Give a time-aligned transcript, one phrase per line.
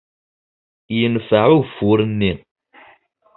[0.97, 2.33] Yenfeε ugeffur-nni.